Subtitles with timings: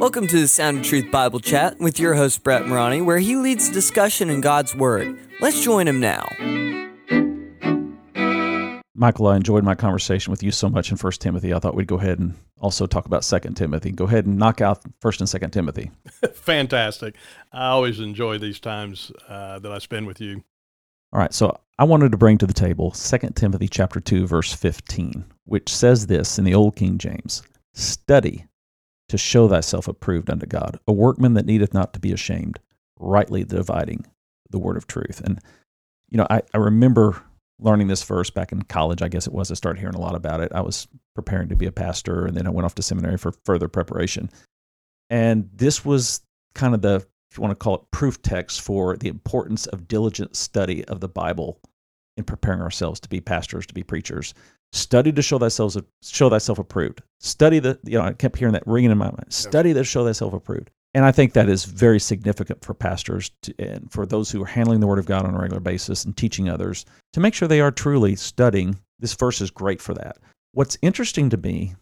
[0.00, 3.36] Welcome to the Sound of Truth Bible Chat with your host, Brett Morani, where he
[3.36, 5.18] leads discussion in God's Word.
[5.42, 6.26] Let's join him now.
[8.94, 11.52] Michael, I enjoyed my conversation with you so much in First Timothy.
[11.52, 13.90] I thought we'd go ahead and also talk about Second Timothy.
[13.92, 15.90] Go ahead and knock out First and Second Timothy.
[16.32, 17.16] Fantastic.
[17.52, 20.42] I always enjoy these times uh, that I spend with you.
[21.12, 24.50] All right, so I wanted to bring to the table Second Timothy chapter 2 verse
[24.50, 27.42] 15, which says this in the Old King James:
[27.74, 28.46] Study
[29.10, 32.60] to show thyself approved unto God, a workman that needeth not to be ashamed,
[32.96, 34.06] rightly dividing
[34.50, 35.20] the word of truth.
[35.24, 35.40] And,
[36.10, 37.20] you know, I, I remember
[37.58, 39.50] learning this verse back in college, I guess it was.
[39.50, 40.52] I started hearing a lot about it.
[40.54, 43.32] I was preparing to be a pastor, and then I went off to seminary for
[43.44, 44.30] further preparation.
[45.10, 46.20] And this was
[46.54, 49.88] kind of the, if you want to call it, proof text for the importance of
[49.88, 51.60] diligent study of the Bible
[52.16, 54.34] in preparing ourselves to be pastors, to be preachers.
[54.72, 57.02] Study to show thyself show thyself approved.
[57.18, 59.26] Study the you know I kept hearing that ringing in my mind.
[59.28, 60.70] Study to show thyself approved.
[60.94, 64.46] And I think that is very significant for pastors to, and for those who are
[64.46, 67.46] handling the Word of God on a regular basis and teaching others to make sure
[67.46, 68.78] they are truly studying.
[68.98, 70.18] This verse is great for that.
[70.52, 71.74] What's interesting to me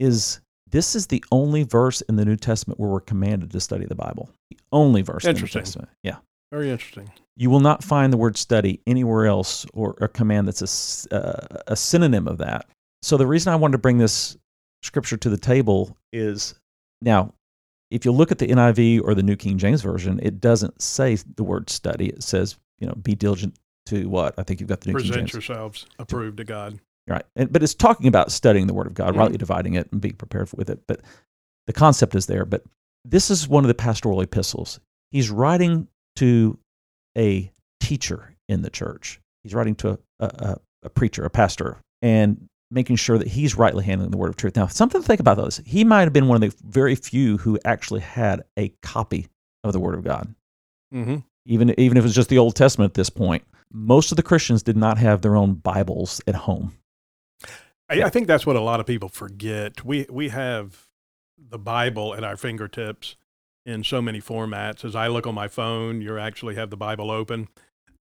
[0.00, 3.84] is this is the only verse in the New Testament where we're commanded to study
[3.84, 4.30] the Bible.
[4.50, 5.90] The only verse in the New Testament.
[6.02, 6.16] Yeah.
[6.54, 7.10] Very interesting.
[7.36, 11.62] You will not find the word study anywhere else or a command that's a, uh,
[11.66, 12.68] a synonym of that.
[13.02, 14.36] So the reason I wanted to bring this
[14.84, 16.54] scripture to the table is
[17.02, 17.34] now,
[17.90, 21.16] if you look at the NIV or the New King James Version, it doesn't say
[21.34, 22.10] the word study.
[22.10, 24.34] It says, you know, be diligent to what?
[24.38, 25.32] I think you've got the New Present King James.
[25.32, 26.78] yourselves approved to God.
[27.08, 27.24] Right.
[27.34, 29.18] And, but it's talking about studying the Word of God, Mhm.
[29.18, 30.86] rightly dividing it and being prepared with it.
[30.86, 31.00] But
[31.66, 32.44] the concept is there.
[32.44, 32.62] But
[33.04, 34.78] this is one of the pastoral epistles.
[35.10, 36.58] He's writing to
[37.16, 39.20] a teacher in the church.
[39.42, 43.84] He's writing to a, a, a- preacher, a pastor, and making sure that he's rightly
[43.84, 44.56] handling the word of truth.
[44.56, 45.60] Now, something to think about those.
[45.64, 49.28] He might have been one of the very few who actually had a copy
[49.62, 50.34] of the word of God
[50.92, 53.44] hmm even even if it was just the Old Testament at this point.
[53.70, 56.72] Most of the Christians did not have their own Bibles at home.
[57.90, 59.84] I, I think that's what a lot of people forget.
[59.84, 60.86] We we have
[61.38, 63.16] the Bible at our fingertips
[63.66, 64.84] in so many formats.
[64.84, 67.48] As I look on my phone, you actually have the Bible open.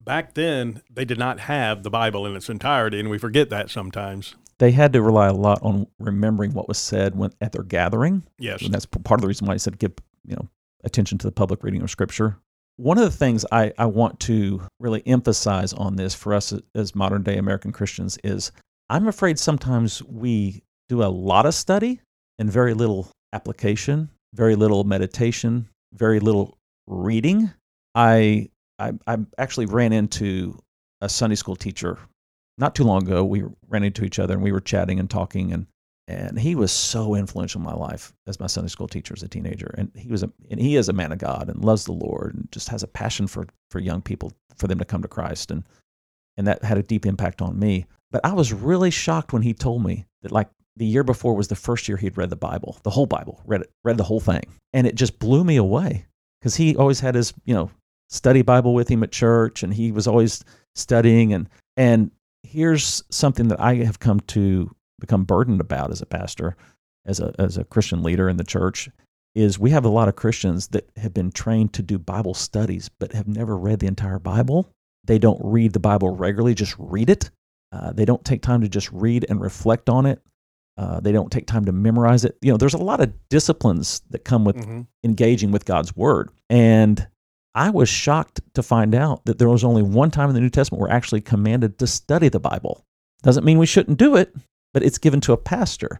[0.01, 3.69] Back then, they did not have the Bible in its entirety, and we forget that
[3.69, 4.35] sometimes.
[4.59, 8.23] They had to rely a lot on remembering what was said when at their gathering,
[8.37, 8.61] Yes.
[8.61, 9.93] and that's part of the reason why I said give
[10.25, 10.47] you know
[10.83, 12.37] attention to the public reading of Scripture.
[12.75, 16.95] One of the things I, I want to really emphasize on this for us as
[16.95, 18.51] modern day American Christians is
[18.89, 22.01] I'm afraid sometimes we do a lot of study
[22.39, 26.57] and very little application, very little meditation, very little
[26.87, 27.51] reading.
[27.95, 28.49] I
[28.79, 30.59] I, I actually ran into
[31.01, 31.99] a Sunday school teacher
[32.57, 33.23] not too long ago.
[33.23, 35.67] We ran into each other and we were chatting and talking, and
[36.07, 39.27] and he was so influential in my life as my Sunday school teacher as a
[39.27, 39.73] teenager.
[39.77, 42.35] And he was a and he is a man of God and loves the Lord
[42.35, 45.51] and just has a passion for for young people for them to come to Christ
[45.51, 45.63] and
[46.37, 47.85] and that had a deep impact on me.
[48.11, 51.47] But I was really shocked when he told me that like the year before was
[51.47, 54.19] the first year he'd read the Bible, the whole Bible, read it, read the whole
[54.19, 56.05] thing, and it just blew me away
[56.39, 57.69] because he always had his you know
[58.09, 60.43] study Bible with him at church, and he was always
[60.75, 62.11] studying and and
[62.43, 66.55] here's something that I have come to become burdened about as a pastor,
[67.05, 68.89] as a as a Christian leader in the church,
[69.35, 72.89] is we have a lot of Christians that have been trained to do Bible studies
[72.99, 74.69] but have never read the entire Bible.
[75.05, 77.29] They don't read the Bible regularly, just read it.
[77.71, 80.21] Uh, they don't take time to just read and reflect on it.
[80.77, 82.37] Uh, they don't take time to memorize it.
[82.41, 86.29] You know, there's a lot of disciplines that come with hmm engaging with God's word.
[86.49, 87.05] And
[87.55, 90.49] I was shocked to find out that there was only one time in the New
[90.49, 92.85] Testament we're actually commanded to study the Bible.
[93.21, 94.33] Doesn't mean we shouldn't do it,
[94.73, 95.99] but it's given to a pastor.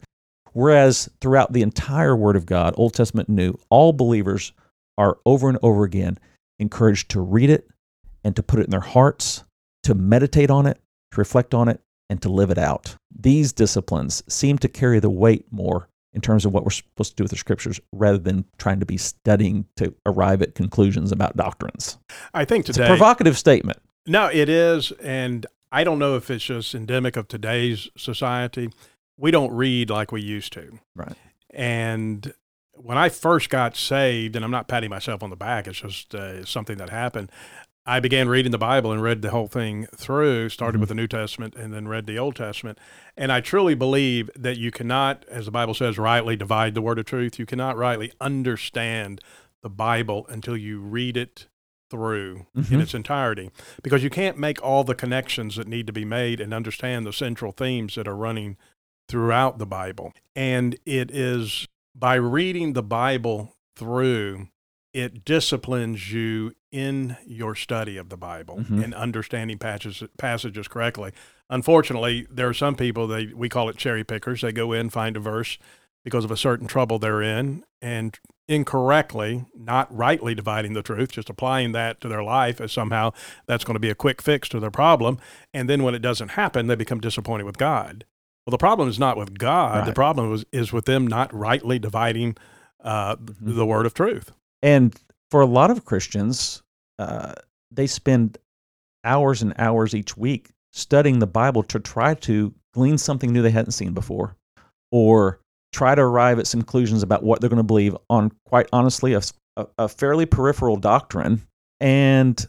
[0.53, 4.53] Whereas throughout the entire Word of God, Old Testament and New, all believers
[4.97, 6.17] are over and over again
[6.59, 7.67] encouraged to read it
[8.23, 9.43] and to put it in their hearts,
[9.83, 10.79] to meditate on it,
[11.11, 11.81] to reflect on it,
[12.13, 12.95] and to live it out.
[13.19, 17.15] These disciplines seem to carry the weight more in terms of what we're supposed to
[17.15, 21.35] do with the scriptures rather than trying to be studying to arrive at conclusions about
[21.35, 21.97] doctrines.
[22.31, 22.83] I think today.
[22.83, 23.79] It's a provocative statement.
[24.05, 28.69] No, it is, and I don't know if it's just endemic of today's society.
[29.17, 30.77] We don't read like we used to.
[30.95, 31.15] Right.
[31.49, 32.31] And
[32.73, 36.13] when I first got saved, and I'm not patting myself on the back, it's just
[36.13, 37.31] uh, something that happened.
[37.85, 40.81] I began reading the Bible and read the whole thing through, started Mhm.
[40.81, 42.77] with the New Testament and then read the Old Testament.
[43.17, 46.97] And I truly believe that you cannot, as the Bible says, rightly divide the word
[46.97, 47.37] of truth.
[47.37, 49.19] You cannot rightly understand
[49.61, 51.47] the Bible until you read it
[51.89, 52.81] through in Mhm.
[52.81, 53.51] its entirety
[53.83, 57.13] because you can't make all the connections that need to be made and understand the
[57.13, 58.57] central themes that are running
[59.09, 60.13] throughout the Bible.
[60.35, 64.47] And it is by reading the Bible through,
[64.93, 68.83] it disciplines you in your study of the Bible Mhm.
[68.83, 71.11] and understanding passages, passages correctly.
[71.49, 74.41] Unfortunately, there are some people they we call it cherry pickers.
[74.41, 75.57] They go in, find a verse
[76.03, 81.29] because of a certain trouble they're in, and incorrectly, not rightly dividing the truth, just
[81.29, 83.11] applying that to their life as somehow
[83.47, 85.17] that's going to be a quick fix to their problem.
[85.53, 88.05] And then when it doesn't happen, they become disappointed with God.
[88.45, 89.85] Well, the problem is not with God.
[89.87, 92.35] The problem was, is with them not rightly dividing
[92.83, 93.35] uh, Mhm.
[93.55, 94.33] the word of truth.
[94.63, 94.95] And
[95.29, 96.63] for a lot of Christians,
[96.97, 97.33] uh,
[97.69, 98.37] they spend
[99.03, 103.51] hours and hours each week studying the Bible to try to glean something new they
[103.51, 104.35] hadn't seen before,
[104.91, 105.39] or
[105.73, 109.15] try to arrive at some conclusions about what they're going to believe on, quite honestly,
[109.55, 111.41] a fairly peripheral doctrine.
[111.79, 112.43] And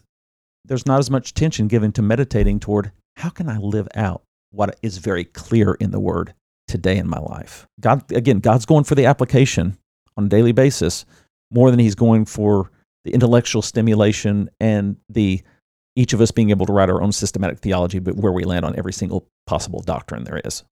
[0.63, 4.79] there's not as much attention given to meditating toward how can I live out what
[4.81, 6.33] is very clear in the Word
[6.67, 7.67] today in my life.
[7.79, 9.77] God, again, God's going for the application
[10.17, 11.05] on a daily basis
[11.51, 12.71] more than he's going for
[13.03, 15.41] the intellectual stimulation and the
[15.95, 18.65] each of us being able to write our own systematic theology, but where we land
[18.65, 20.63] on every single possible doctrine there is.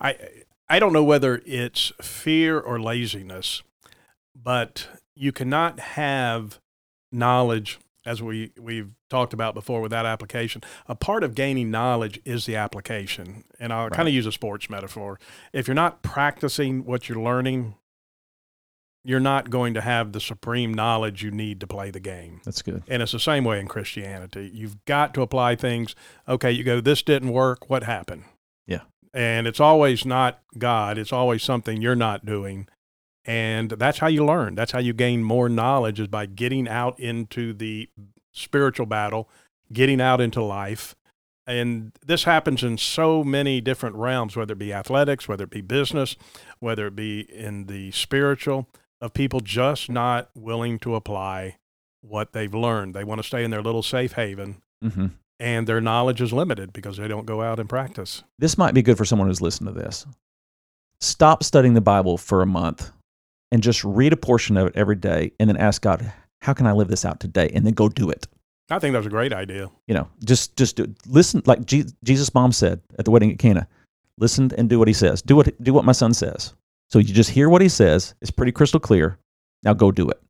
[0.00, 0.16] I
[0.68, 3.62] I don't know whether it's fear or laziness,
[4.34, 6.60] but you cannot have
[7.10, 10.62] knowledge as we we've talked about before with that application.
[10.86, 13.44] A part of gaining knowledge is the application.
[13.58, 15.18] And I'll kind of use a sports metaphor.
[15.52, 17.74] If you're not practicing what you're learning,
[19.06, 22.40] you're not going to have the supreme knowledge you need to play the game.
[22.44, 22.82] That's good.
[22.88, 24.50] And it's the same way in Christianity.
[24.52, 25.94] You've got to apply things.
[26.28, 27.70] Okay, you go, this didn't work.
[27.70, 28.24] What happened?
[28.66, 28.80] Yeah.
[29.14, 32.68] And it's always not God, it's always something you're not doing.
[33.24, 34.54] And that's how you learn.
[34.54, 37.88] That's how you gain more knowledge is by getting out into the
[38.32, 39.28] spiritual battle,
[39.72, 40.94] getting out into life.
[41.46, 45.60] And this happens in so many different realms, whether it be athletics, whether it be
[45.60, 46.16] business,
[46.58, 48.68] whether it be in the spiritual,
[49.00, 51.56] of people just not willing to apply
[52.00, 52.94] what they've learned.
[52.94, 55.06] They want to stay in their little safe haven, hmm
[55.38, 58.22] and their knowledge is limited because they don't go out and practice.
[58.38, 60.06] This might be good for someone who's listened to this.
[61.02, 62.90] Stop studying the Bible for a month
[63.52, 66.10] and just read a portion of it every day and then ask God,
[66.40, 67.50] how can I live this out today?
[67.52, 68.26] And then go do it.
[68.70, 69.70] I think that's a great idea.
[69.86, 73.38] You know, just just do listen like Je- Jesus' mom said at the wedding at
[73.38, 73.68] Cana.
[74.18, 75.20] Listen and do what he says.
[75.20, 76.54] Do what do what my son says.
[76.90, 78.14] So you just hear what he says.
[78.20, 79.18] It's pretty crystal clear.
[79.62, 80.20] Now go do it.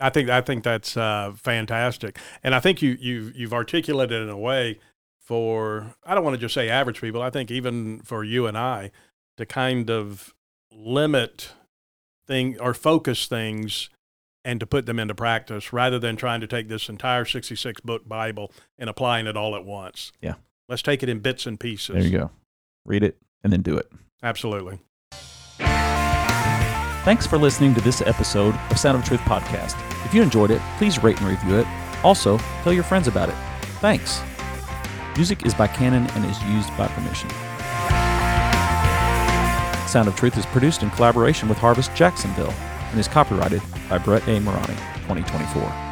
[0.00, 4.24] I think I think that's uh, fantastic, and I think you you you've articulated it
[4.24, 4.78] in a way
[5.20, 7.22] for I don't want to just say average people.
[7.22, 8.90] I think even for you and I
[9.36, 10.34] to kind of
[10.72, 11.52] limit
[12.26, 13.90] thing or focus things
[14.44, 18.06] and to put them into practice rather than trying to take this entire 66 book
[18.06, 20.12] Bible and applying it all at once.
[20.20, 20.34] Yeah.
[20.68, 21.94] Let's take it in bits and pieces.
[21.94, 22.30] There you go.
[22.84, 23.90] Read it and then do it.
[24.22, 24.78] Absolutely.
[27.04, 29.76] Thanks for listening to this episode of Sound of Truth podcast.
[30.06, 31.66] If you enjoyed it, please rate and review it.
[32.02, 33.34] Also, tell your friends about it.
[33.80, 34.22] Thanks.
[35.14, 37.28] Music is by Canon and is used by permission.
[39.86, 42.54] Sound of Truth is produced in collaboration with Harvest Jacksonville
[42.90, 43.60] and is copyrighted
[43.90, 44.40] by Brett A.
[44.40, 45.83] Morani, 2024.